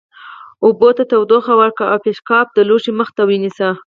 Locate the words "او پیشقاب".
1.91-2.45